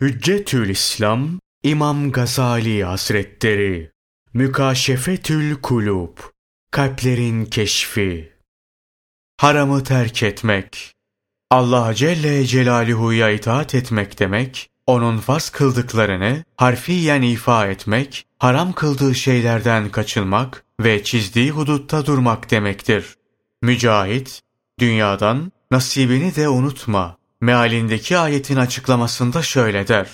[0.00, 3.90] Hüccetül İslam İmam Gazali Hazretleri.
[4.34, 6.18] Mükaşefetül Kulub
[6.70, 8.32] Kalplerin Keşfi.
[9.36, 10.94] Haramı terk etmek.
[11.50, 19.88] Allah Celle Celaluhu'ya itaat etmek demek, onun farz kıldıklarını harfiyen ifa etmek, haram kıldığı şeylerden
[19.88, 23.16] kaçınmak ve çizdiği hudutta durmak demektir.
[23.62, 24.42] Mücahit,
[24.78, 27.16] dünyadan nasibini de unutma
[27.46, 30.08] mealindeki ayetin açıklamasında şöyle der.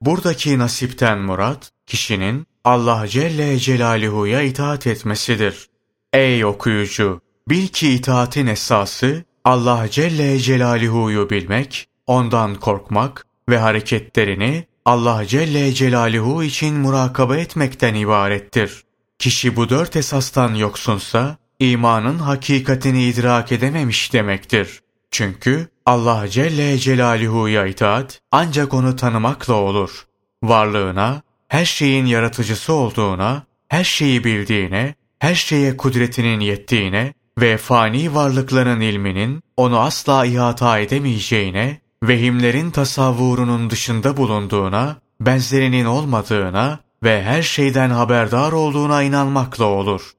[0.00, 5.68] Buradaki nasipten murat, kişinin Allah Celle Celaluhu'ya itaat etmesidir.
[6.12, 7.20] Ey okuyucu!
[7.48, 16.44] Bil ki itaatin esası Allah Celle Celaluhu'yu bilmek, ondan korkmak ve hareketlerini Allah Celle Celaluhu
[16.44, 18.82] için murakaba etmekten ibarettir.
[19.18, 24.80] Kişi bu dört esastan yoksunsa, imanın hakikatini idrak edememiş demektir.
[25.10, 30.06] Çünkü Allah Celle Celaluhu'ya itaat ancak onu tanımakla olur.
[30.42, 38.80] Varlığına, her şeyin yaratıcısı olduğuna, her şeyi bildiğine, her şeye kudretinin yettiğine ve fani varlıkların
[38.80, 48.52] ilminin onu asla ihata edemeyeceğine, vehimlerin tasavvurunun dışında bulunduğuna, benzerinin olmadığına ve her şeyden haberdar
[48.52, 50.12] olduğuna inanmakla olur.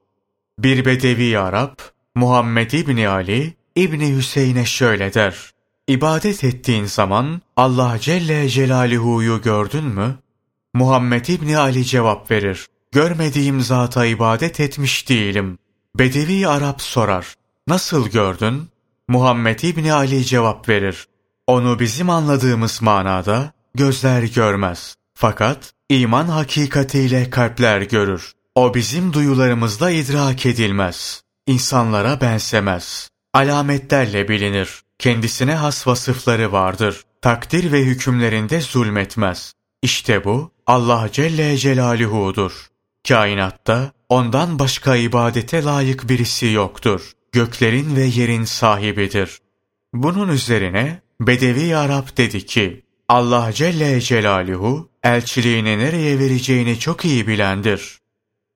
[0.58, 1.82] Bir Bedevi Arap,
[2.14, 5.50] Muhammed İbni Ali, İbni Hüseyin'e şöyle der.
[5.88, 10.14] İbadet ettiğin zaman Allah Celle Celaluhu'yu gördün mü?
[10.74, 12.66] Muhammed İbni Ali cevap verir.
[12.92, 15.58] Görmediğim zata ibadet etmiş değilim.
[15.98, 17.34] Bedevi Arap sorar.
[17.66, 18.68] Nasıl gördün?
[19.08, 21.06] Muhammed İbni Ali cevap verir.
[21.46, 24.94] Onu bizim anladığımız manada gözler görmez.
[25.14, 28.32] Fakat iman hakikatiyle kalpler görür.
[28.54, 31.22] O bizim duyularımızla idrak edilmez.
[31.46, 34.82] İnsanlara benzemez alametlerle bilinir.
[34.98, 37.02] Kendisine has vasıfları vardır.
[37.22, 39.52] Takdir ve hükümlerinde zulmetmez.
[39.82, 42.66] İşte bu Allah Celle Celaluhu'dur.
[43.08, 47.12] Kainatta ondan başka ibadete layık birisi yoktur.
[47.32, 49.38] Göklerin ve yerin sahibidir.
[49.92, 57.98] Bunun üzerine Bedevi Arap dedi ki, Allah Celle Celaluhu elçiliğini nereye vereceğini çok iyi bilendir.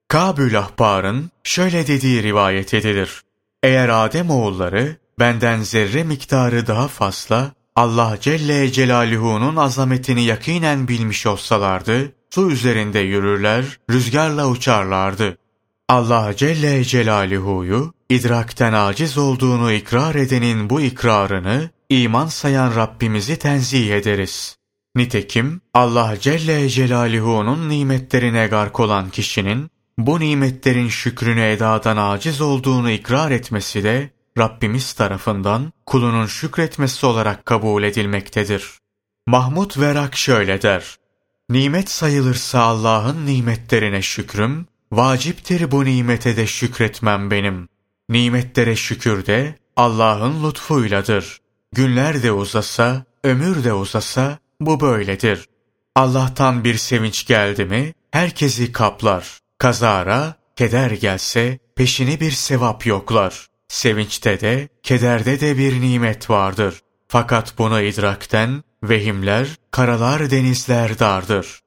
[0.09, 3.23] Kabül Ahbar'ın şöyle dediği rivayet edilir.
[3.63, 12.13] Eğer Adem oğulları benden zerre miktarı daha fazla Allah Celle Celaluhu'nun azametini yakinen bilmiş olsalardı,
[12.31, 15.39] su üzerinde yürürler, rüzgarla uçarlardı.
[15.89, 24.57] Allah Celle Celaluhu'yu idrakten aciz olduğunu ikrar edenin bu ikrarını iman sayan Rabbimizi tenzih ederiz.
[24.97, 33.31] Nitekim Allah Celle Celaluhu'nun nimetlerine gark olan kişinin bu nimetlerin şükrünü edadan aciz olduğunu ikrar
[33.31, 38.71] etmesi de Rabbimiz tarafından kulunun şükretmesi olarak kabul edilmektedir.
[39.27, 40.97] Mahmud Verak şöyle der.
[41.49, 47.69] Nimet sayılırsa Allah'ın nimetlerine şükrüm, vaciptir bu nimete de şükretmem benim.
[48.09, 51.41] Nimetlere şükür de Allah'ın lütfuyladır.
[51.73, 55.49] Günler de uzasa, ömür de uzasa bu böyledir.
[55.97, 59.42] Allah'tan bir sevinç geldi mi herkesi kaplar.
[59.63, 63.47] Kazara, keder gelse peşini bir sevap yoklar.
[63.69, 66.81] Sevinçte de, kederde de bir nimet vardır.
[67.09, 71.61] Fakat bunu idrakten, vehimler, karalar denizler dardır.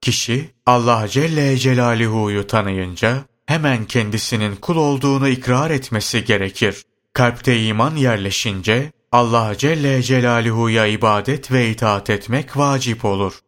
[0.00, 6.82] Kişi, Allah Celle Celaluhu'yu tanıyınca, hemen kendisinin kul olduğunu ikrar etmesi gerekir.
[7.12, 13.38] Kalpte iman yerleşince, Allah Celle Celaluhu'ya ibadet ve itaat etmek vacip olur.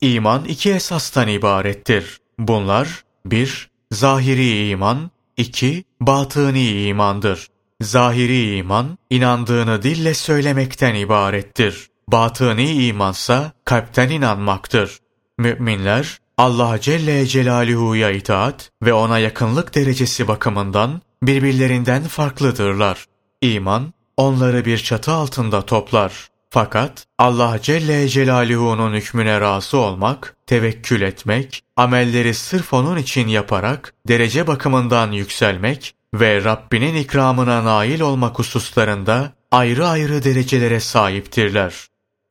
[0.00, 2.20] İman iki esastan ibarettir.
[2.38, 3.70] Bunlar, 1.
[3.92, 5.84] Zahiri iman 2.
[6.00, 7.48] Batıni imandır.
[7.80, 11.88] Zahiri iman, inandığını dille söylemekten ibarettir.
[12.08, 14.98] Batıni imansa kalpten inanmaktır.
[15.38, 23.06] Müminler, Allah Celle Celaluhu'ya itaat ve ona yakınlık derecesi bakımından birbirlerinden farklıdırlar.
[23.40, 26.28] İman, onları bir çatı altında toplar.
[26.54, 34.46] Fakat Allah Celle Celaluhu'nun hükmüne razı olmak, tevekkül etmek, amelleri sırf onun için yaparak derece
[34.46, 41.74] bakımından yükselmek ve Rabbinin ikramına nail olmak hususlarında ayrı ayrı derecelere sahiptirler.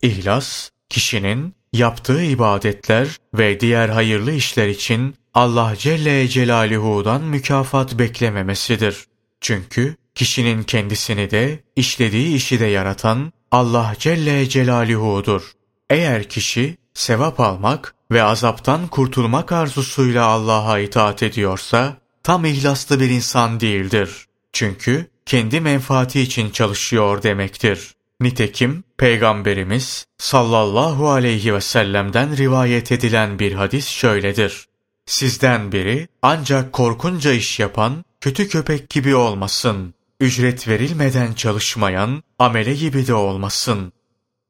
[0.01, 9.05] İhlas, kişinin yaptığı ibadetler ve diğer hayırlı işler için Allah Celle Celaluhu'dan mükafat beklememesidir.
[9.41, 15.51] Çünkü kişinin kendisini de işlediği işi de yaratan Allah Celle Celaluhu'dur.
[15.89, 23.59] Eğer kişi sevap almak ve azaptan kurtulmak arzusuyla Allah'a itaat ediyorsa, tam ihlaslı bir insan
[23.59, 24.25] değildir.
[24.53, 27.91] Çünkü kendi menfaati için çalışıyor demektir.
[28.19, 34.65] Nitekim Peygamberimiz sallallahu aleyhi ve sellem'den rivayet edilen bir hadis şöyledir.
[35.05, 39.93] Sizden biri ancak korkunca iş yapan kötü köpek gibi olmasın.
[40.23, 43.93] Ücret verilmeden çalışmayan amele gibi de olmasın.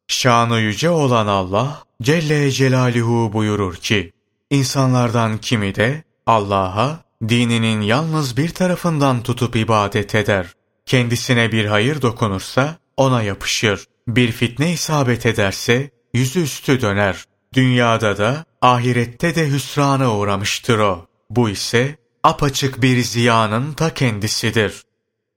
[0.08, 4.14] Şanı yüce olan Allah Celle Celaluhu buyurur ki,
[4.50, 10.48] insanlardan kimi de Allah'a dininin yalnız bir tarafından tutup ibadet eder.
[10.86, 13.86] Kendisine bir hayır dokunursa ona yapışır.
[14.08, 17.25] Bir fitne isabet ederse yüzü üstü döner.
[17.54, 21.06] Dünyada da ahirette de hüsrana uğramıştır o.
[21.30, 24.84] Bu ise apaçık bir ziyanın ta kendisidir.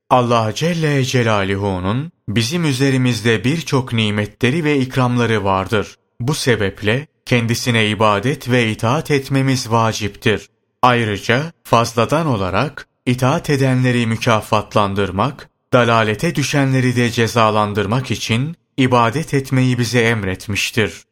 [0.09, 5.95] Allah Celle Celaluhu'nun bizim üzerimizde birçok nimetleri ve ikramları vardır.
[6.19, 10.49] Bu sebeple kendisine ibadet ve itaat etmemiz vaciptir.
[10.81, 21.03] Ayrıca fazladan olarak itaat edenleri mükafatlandırmak, dalalete düşenleri de cezalandırmak için ibadet etmeyi bize emretmiştir.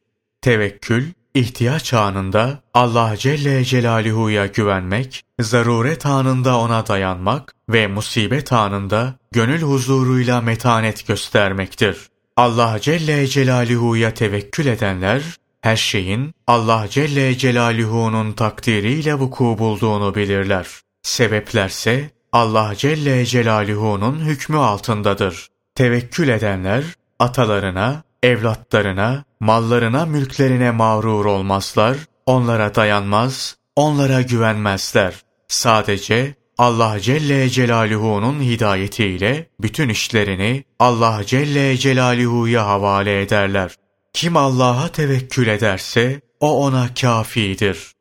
[0.42, 9.62] Tevekkül, ihtiyaç anında Allah Celle Celaluhu'ya güvenmek, zaruret anında ona dayanmak ve musibet anında gönül
[9.62, 11.98] huzuruyla metanet göstermektir.
[12.38, 15.22] Allah Celle Celaluhu'ya tevekkül edenler,
[15.62, 20.68] her şeyin Allah Celle Celaluhu'nun takdiriyle vuku bulduğunu bilirler.
[21.04, 25.48] Sebeplerse Allah Celle Celaluhu'nun hükmü altındadır.
[25.76, 26.84] Tevekkül edenler
[27.20, 35.14] atalarına, evlatlarına, mallarına, mülklerine mağrur olmazlar, onlara dayanmaz, onlara güvenmezler.
[35.48, 43.76] Sadece Allah Celle Celaluhu'nun hidayetiyle bütün işlerini Allah Celle Celaluhu'ya havale ederler.
[44.14, 47.92] Kim Allah'a tevekkül ederse o ona kafidir.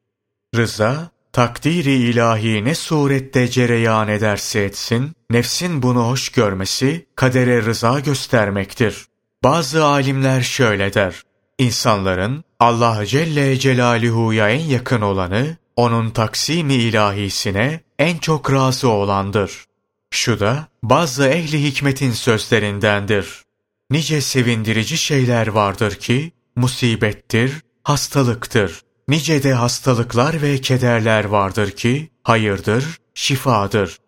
[0.57, 9.07] Rıza, takdiri ilahi ne surette cereyan ederse etsin, nefsin bunu hoş görmesi kadere rıza göstermektir.
[9.45, 11.23] Bazı alimler şöyle der.
[11.59, 19.65] İnsanların Allah Celle Celaluhu'ya en yakın olanı, onun taksimi ilahisine en çok razı olandır.
[20.11, 23.43] Şu da bazı ehli hikmetin sözlerindendir.
[23.91, 27.53] Nice sevindirici şeyler vardır ki, musibettir,
[27.83, 28.81] hastalıktır.
[29.09, 32.85] Nice de hastalıklar ve kederler vardır ki, hayırdır,
[33.15, 33.99] şifadır.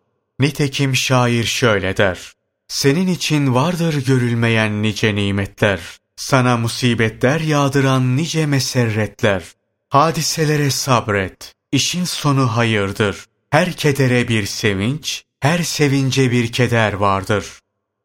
[0.40, 2.32] Nitekim şair şöyle der.
[2.68, 5.80] Senin için vardır görülmeyen nice nimetler.
[6.16, 9.44] Sana musibetler yağdıran nice meserretler.
[9.88, 11.54] Hadiselere sabret.
[11.72, 13.24] İşin sonu hayırdır.
[13.50, 17.46] Her kedere bir sevinç, her sevince bir keder vardır.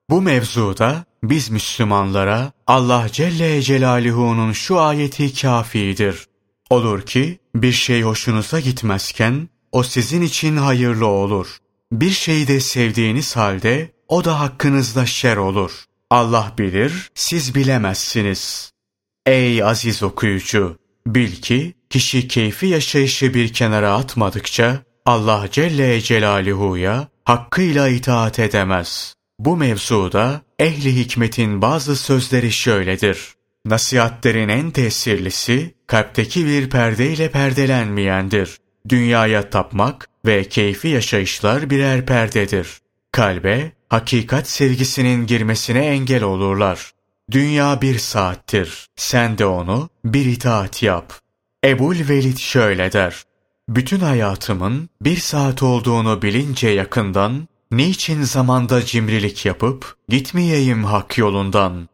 [0.10, 6.26] Bu mevzuda biz Müslümanlara Allah Celle Celaluhu'nun şu ayeti kafidir.
[6.70, 11.58] Olur ki bir şey hoşunuza gitmezken o sizin için hayırlı olur.
[11.92, 15.72] Bir şeyi de sevdiğiniz halde o da hakkınızda şer olur.
[16.12, 18.72] Allah bilir, siz bilemezsiniz.
[19.26, 20.78] Ey aziz okuyucu!
[21.08, 29.16] Bil ki kişi keyfi yaşayışı bir kenara atmadıkça Allah Celle Celaluhu'ya hakkıyla itaat edemez.
[29.40, 33.34] Bu mevzuda ehli hikmetin bazı sözleri şöyledir.
[33.66, 38.58] Nasihatlerin en tesirlisi kalpteki bir perdeyle perdelenmeyendir.
[38.90, 42.68] Dünyaya tapmak ve keyfi yaşayışlar birer perdedir.
[43.12, 46.92] Kalbe hakikat sevgisinin girmesine engel olurlar.
[47.32, 48.88] Dünya bir saattir.
[48.96, 51.14] Sen de onu bir itaat yap.
[51.66, 53.24] Ebul Velid şöyle der.
[53.70, 61.90] Bütün hayatımın bir saat olduğunu bilince yakından, niçin zamanda cimrilik yapıp gitmeyeyim hak yolundan?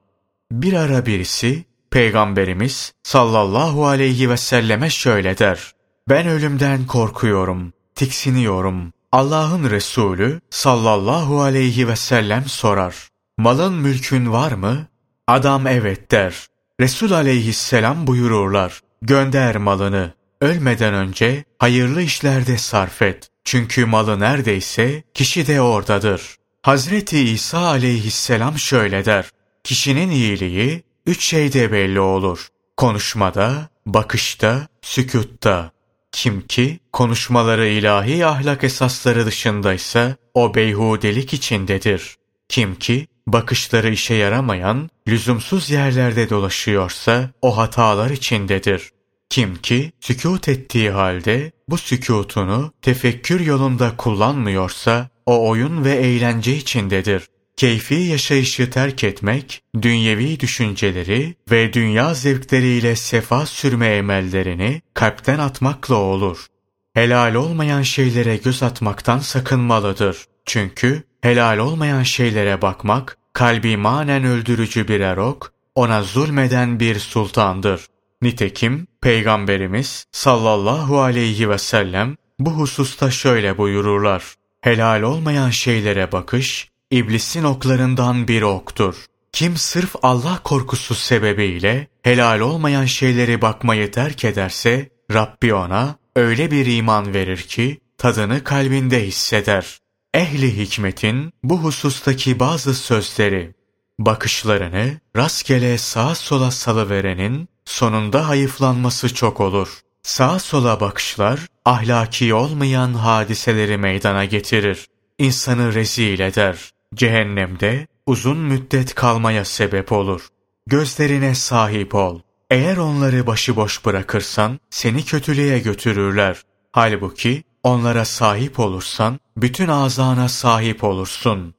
[0.51, 5.72] Bir ara birisi, Peygamberimiz sallallahu aleyhi ve selleme şöyle der.
[6.10, 8.94] Ben ölümden korkuyorum, tiksiniyorum.
[9.12, 12.96] Allah'ın Resulü sallallahu aleyhi ve sellem sorar.
[13.38, 14.88] Malın mülkün var mı?
[15.28, 16.48] Adam evet der.
[16.80, 18.82] Resul aleyhisselam buyururlar.
[19.02, 20.14] Gönder malını.
[20.42, 23.30] Ölmeden önce hayırlı işlerde sarf et.
[23.44, 26.36] Çünkü malı neredeyse kişi de oradadır.
[26.62, 29.30] Hazreti İsa aleyhisselam şöyle der.
[29.64, 32.48] Kişinin iyiliği üç şeyde belli olur.
[32.78, 35.72] Konuşmada, bakışta, sükutta.
[36.18, 42.16] Kim ki konuşmaları ilahi ahlak esasları dışındaysa o beyhudelik içindedir.
[42.50, 48.92] Kim ki bakışları işe yaramayan, lüzumsuz yerlerde dolaşıyorsa o hatalar içindedir.
[49.30, 57.28] Kim ki sükut ettiği halde bu sükutunu tefekkür yolunda kullanmıyorsa o oyun ve eğlence içindedir.
[57.58, 66.46] Keyfi yaşayışı terk etmek, dünyevi düşünceleri ve dünya zevkleriyle sefa sürme emellerini kalpten atmakla olur.
[66.94, 70.26] Helal olmayan şeylere göz atmaktan sakınmalıdır.
[70.46, 77.86] Çünkü helal olmayan şeylere bakmak kalbi manen öldürücü bir erok, ona zulmeden bir sultandır.
[78.22, 84.36] Nitekim Peygamberimiz sallallahu aleyhi ve sellem bu hususta şöyle buyururlar.
[84.62, 89.06] Helal olmayan şeylere bakış, iblisin oklarından bir oktur.
[89.32, 96.65] Kim sırf Allah korkusu sebebiyle helal olmayan şeyleri bakmayı terk ederse, Rabbi ona öyle bir
[96.65, 99.77] iman verir ki tadını kalbinde hisseder.
[100.13, 103.53] Ehli hikmetin bu husustaki bazı sözleri,
[104.00, 109.79] bakışlarını rastgele sağa sola salıverenin sonunda hayıflanması çok olur.
[110.03, 114.88] Sağa sola bakışlar ahlaki olmayan hadiseleri meydana getirir.
[115.20, 116.72] İnsanı rezil eder.
[116.96, 120.27] Cehennemde uzun müddet kalmaya sebep olur.
[120.67, 122.20] Gözlerine sahip ol.
[122.51, 126.41] Eğer onları başıboş bırakırsan seni kötülüğe götürürler.
[126.72, 131.53] Halbuki onlara sahip olursan bütün azana sahip olursun.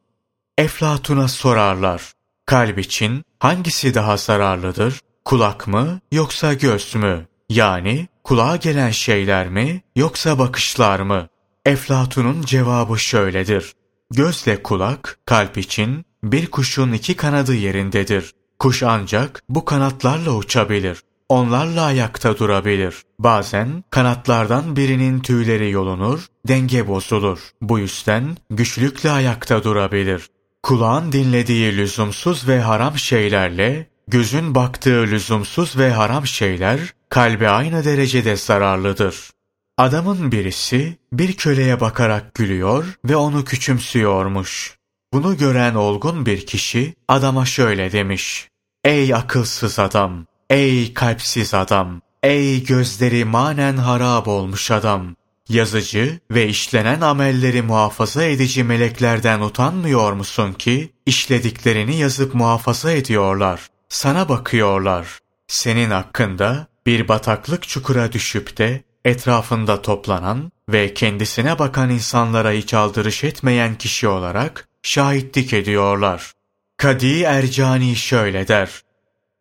[0.58, 2.12] Eflatun'a sorarlar.
[2.46, 5.00] Kalp için hangisi daha zararlıdır?
[5.24, 7.26] Kulak mı yoksa göz mü?
[7.48, 11.28] Yani kulağa gelen şeyler mi yoksa bakışlar mı?
[11.66, 13.72] Eflatun'un cevabı şöyledir.
[14.14, 18.34] Gözle kulak kalp için bir kuşun iki kanadı yerindedir.
[18.58, 21.02] Kuş ancak bu kanatlarla uçabilir.
[21.28, 23.02] Onlarla ayakta durabilir.
[23.18, 27.38] Bazen kanatlardan birinin tüyleri yolunur, denge bozulur.
[27.60, 30.28] Bu yüzden güçlükle ayakta durabilir.
[30.62, 38.36] Kulağın dinlediği lüzumsuz ve haram şeylerle, gözün baktığı lüzumsuz ve haram şeyler, kalbe aynı derecede
[38.36, 39.30] zararlıdır.
[39.78, 44.78] Adamın birisi bir köleye bakarak gülüyor ve onu küçümsüyormuş.
[45.12, 48.48] Bunu gören olgun bir kişi adama şöyle demiş.
[48.84, 55.16] Ey akılsız adam, ey kalpsiz adam, ey gözleri manen harap olmuş adam.
[55.48, 63.68] Yazıcı ve işlenen amelleri muhafaza edici meleklerden utanmıyor musun ki işlediklerini yazıp muhafaza ediyorlar.
[63.88, 65.18] Sana bakıyorlar.
[65.48, 73.24] Senin hakkında bir bataklık çukura düşüp de etrafında toplanan ve kendisine bakan insanlara hiç aldırış
[73.24, 76.32] etmeyen kişi olarak şahitlik ediyorlar.
[76.76, 78.82] Kadi Ercani şöyle der.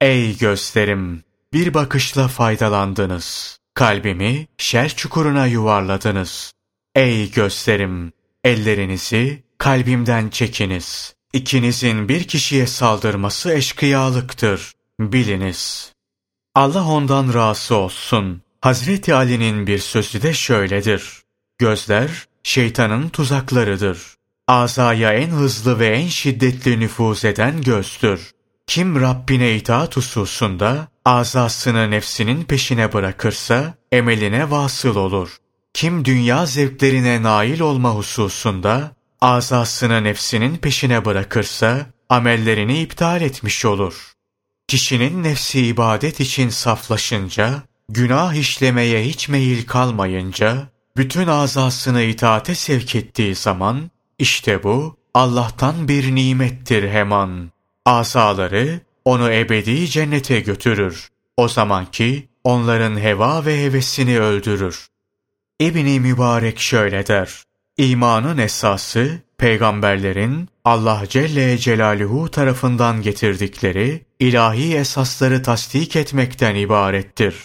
[0.01, 1.23] Ey gözlerim!
[1.53, 3.57] Bir bakışla faydalandınız.
[3.73, 6.53] Kalbimi şer çukuruna yuvarladınız.
[6.95, 8.13] Ey gözlerim!
[8.43, 11.15] Ellerinizi kalbimden çekiniz.
[11.33, 14.71] İkinizin bir kişiye saldırması eşkıyalıktır.
[14.99, 15.93] Biliniz.
[16.55, 18.41] Allah ondan razı olsun.
[18.61, 21.21] Hazreti Ali'nin bir sözü de şöyledir.
[21.57, 22.09] Gözler
[22.43, 23.99] şeytanın tuzaklarıdır.
[24.47, 28.31] Azaya en hızlı ve en şiddetli nüfuz eden gözdür.
[28.67, 35.37] Kim Rabbine itaat hususunda azasını nefsinin peşine bırakırsa emeline vasıl olur.
[35.73, 44.13] Kim dünya zevklerine nail olma hususunda azasını nefsinin peşine bırakırsa amellerini iptal etmiş olur.
[44.67, 50.67] Kişinin nefsi ibadet için saflaşınca, günah işlemeye hiç meyil kalmayınca,
[50.97, 57.51] bütün azasını itaate sevk ettiği zaman, işte bu Allah'tan bir nimettir hemen.
[57.85, 61.09] Asaları onu ebedi cennete götürür.
[61.37, 64.87] O zamanki onların heva ve hevesini öldürür.
[65.59, 67.43] İbni Mübarek şöyle der.
[67.77, 77.35] İmanın esası, peygamberlerin Allah Celle Celaluhu tarafından getirdikleri ilahi esasları tasdik etmekten ibarettir.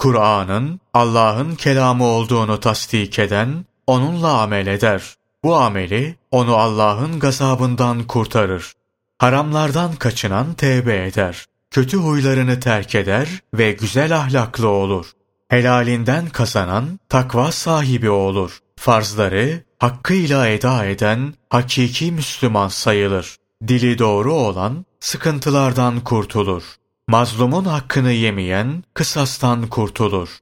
[0.00, 5.14] Kur'an'ın Allah'ın kelamı olduğunu tasdik eden, onunla amel eder.
[5.44, 8.72] Bu ameli onu Allah'ın gazabından kurtarır.
[9.18, 11.44] Haramlardan kaçınan tevbe eder.
[11.70, 15.06] Kötü huylarını terk eder ve güzel ahlaklı olur.
[15.48, 18.58] Helalinden kazanan takva sahibi olur.
[18.76, 23.36] Farzları hakkıyla eda eden hakiki Müslüman sayılır.
[23.68, 26.62] Dili doğru olan sıkıntılardan kurtulur.
[27.10, 30.38] Mazlumun hakkını yemeyen kısastan kurtulur.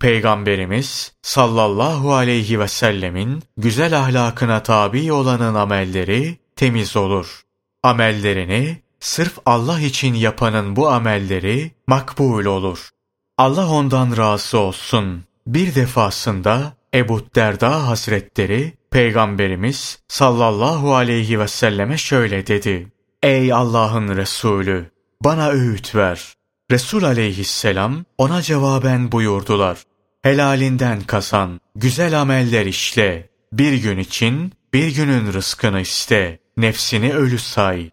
[0.00, 7.42] Peygamberimiz sallallahu aleyhi ve sellemin güzel ahlakına tabi olanın amelleri temiz olur.
[7.82, 12.90] Amellerini sırf Allah için yapanın bu amelleri makbul olur.
[13.38, 15.24] Allah ondan razı olsun.
[15.46, 22.92] Bir defasında Ebu Derda Hazretleri Peygamberimiz sallallahu aleyhi ve selleme şöyle dedi.
[23.22, 24.95] Ey Allah'ın Resulü!
[25.20, 26.34] Bana öğüt ver.
[26.70, 29.82] Resul aleyhisselam ona cevaben buyurdular.
[30.22, 33.30] Helalinden kazan, güzel ameller işle.
[33.52, 36.38] Bir gün için bir günün rızkını iste.
[36.56, 37.90] Nefsini ölü say.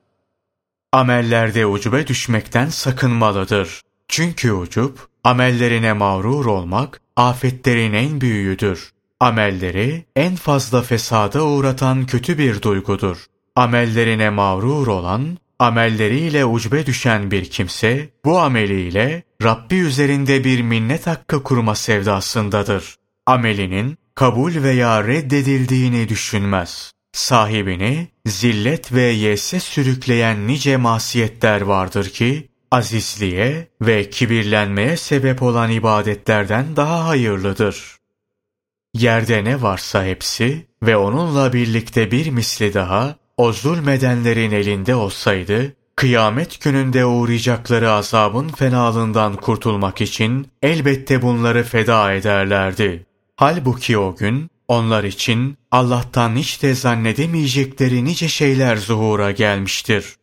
[0.91, 3.81] Amellerde ucube düşmekten sakınmalıdır.
[4.07, 8.93] Çünkü ucub, amellerine mağrur olmak, afetlerin en büyüğüdür.
[9.19, 13.25] Amelleri en fazla fesada uğratan kötü bir duygudur.
[13.55, 21.43] Amellerine mağrur olan amelleriyle ucbe düşen bir kimse, bu ameliyle Rabbi üzerinde bir minnet hakkı
[21.43, 22.95] kurma sevdasındadır.
[23.25, 26.91] Amelinin kabul veya reddedildiğini düşünmez.
[27.13, 36.75] Sahibini zillet ve yese sürükleyen nice masiyetler vardır ki, azizliğe ve kibirlenmeye sebep olan ibadetlerden
[36.75, 37.97] daha hayırlıdır.
[38.93, 46.61] Yerde ne varsa hepsi ve onunla birlikte bir misli daha o zulmedenlerin elinde olsaydı, kıyamet
[46.61, 53.05] gününde uğrayacakları azabın fenalığından kurtulmak için elbette bunları feda ederlerdi.
[53.35, 60.15] Halbuki o gün onlar için Allah'tan hiç de zannedemeyecekleri nice şeyler zuhura gelmiştir.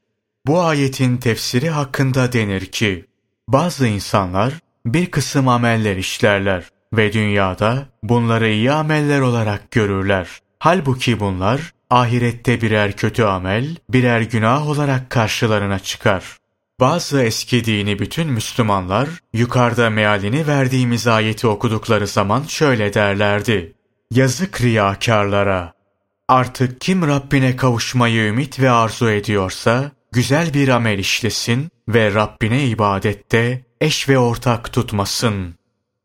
[0.46, 3.04] Bu ayetin tefsiri hakkında denir ki,
[3.48, 4.54] bazı insanlar
[4.86, 10.28] bir kısım ameller işlerler ve dünyada bunları iyi ameller olarak görürler.
[10.58, 16.36] Halbuki bunlar ahirette birer kötü amel, birer günah olarak karşılarına çıkar.
[16.80, 23.72] Bazı eski dini bütün Müslümanlar yukarıda mealini verdiğimiz ayeti okudukları zaman şöyle derlerdi.
[24.10, 25.72] Yazık riyakarlara!
[26.28, 33.64] Artık kim Rabbine kavuşmayı ümit ve arzu ediyorsa, güzel bir amel işlesin ve Rabbine ibadette
[33.80, 35.54] eş ve ortak tutmasın.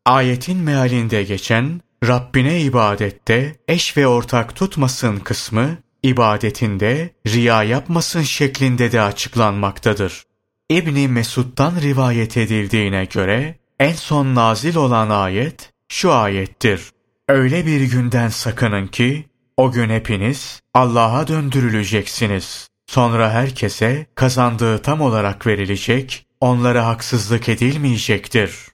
[0.04, 9.00] Ayetin mealinde geçen Rabbine ibadette eş ve ortak tutmasın kısmı, ibadetinde riya yapmasın şeklinde de
[9.00, 10.22] açıklanmaktadır.
[10.70, 16.82] İbni Mesud'dan rivayet edildiğine göre en son nazil olan ayet şu ayettir.
[17.28, 22.68] Öyle bir günden sakının ki o gün hepiniz Allah'a döndürüleceksiniz.
[22.86, 28.65] Sonra herkese kazandığı tam olarak verilecek, onlara haksızlık edilmeyecektir.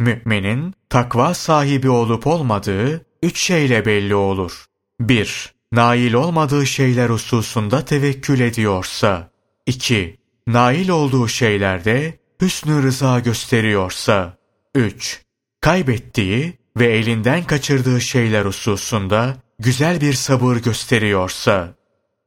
[0.00, 4.64] Müminin takva sahibi olup olmadığı üç şeyle belli olur.
[5.00, 5.54] 1.
[5.72, 9.30] Nail olmadığı şeyler hususunda tevekkül ediyorsa.
[9.66, 10.16] 2.
[10.46, 14.38] Nail olduğu şeylerde hüsnü rıza gösteriyorsa.
[14.74, 15.22] 3.
[15.60, 21.74] Kaybettiği ve elinden kaçırdığı şeyler hususunda güzel bir sabır gösteriyorsa.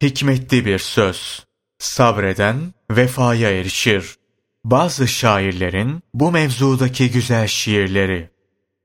[0.03, 1.45] Hikmetli bir söz.
[1.79, 4.15] Sabreden vefaya erişir.
[4.65, 8.29] Bazı şairlerin bu mevzudaki güzel şiirleri.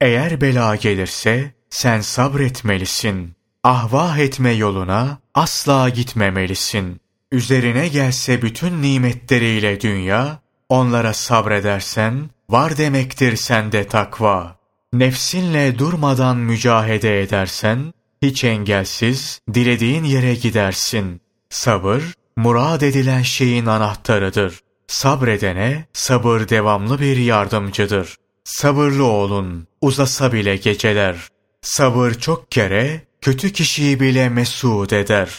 [0.01, 3.33] Eğer bela gelirse sen sabretmelisin.
[3.65, 7.01] Ahvah etme yoluna asla gitmemelisin.
[7.33, 14.59] Üzerine gelse bütün nimetleriyle dünya, onlara sabredersen var demektir sende takva.
[14.93, 21.21] Nefsinle durmadan mücahede edersen, hiç engelsiz dilediğin yere gidersin.
[21.51, 22.03] Sabır,
[22.37, 24.61] murad edilen şeyin anahtarıdır.
[24.89, 28.17] Sabredene sabır devamlı bir yardımcıdır.
[28.45, 31.29] Sabırlı olun, uzasa bile geceler.
[31.63, 35.31] Sabır çok kere kötü kişiyi bile mesut eder.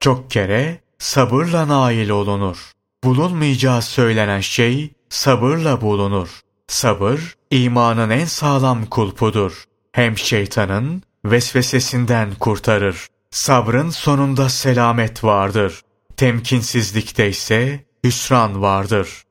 [0.00, 2.56] Çok kere sabırla nail olunur.
[3.04, 6.28] Bulunmayacağı söylenen şey sabırla bulunur.
[6.68, 9.64] Sabır imanın en sağlam kulpudur.
[9.92, 13.06] Hem şeytanın vesvesesinden kurtarır.
[13.30, 15.80] Sabrın sonunda selamet vardır.
[16.16, 19.22] Temkinsizlikte ise hüsran vardır.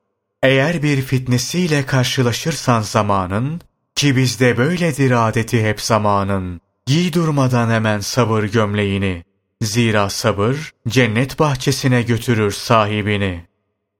[0.43, 3.61] Eğer bir fitnesiyle karşılaşırsan zamanın,
[3.95, 9.23] ki bizde böyledir adeti hep zamanın, giy durmadan hemen sabır gömleğini.
[9.61, 13.45] Zira sabır, cennet bahçesine götürür sahibini.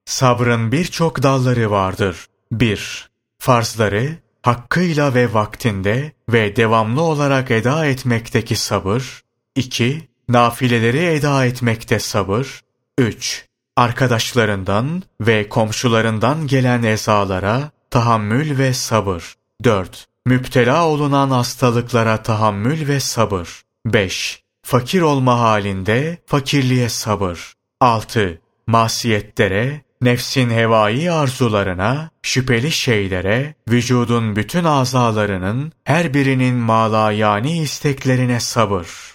[0.06, 2.26] Sabrın birçok dalları vardır.
[2.52, 3.10] 1.
[3.40, 9.22] Farzları, hakkıyla ve vaktinde ve devamlı olarak eda etmekteki sabır.
[9.56, 10.10] 2.
[10.30, 12.62] Nafileleri eda etmekte sabır.
[12.98, 13.45] 3.
[13.78, 19.34] Arkadaşlarından ve komşularından gelen ezalara tahammül ve sabır.
[19.64, 20.06] 4.
[20.26, 23.62] Müptela olunan hastalıklara tahammül ve sabır.
[23.86, 24.44] 5.
[24.66, 27.54] Fakir olma halinde fakirliğe sabır.
[27.82, 28.42] 6.
[28.68, 39.15] Masiyetlere, nefsin hevai arzularına, şüpheli şeylere, vücudun bütün azalarının her birinin mala yani isteklerine sabır.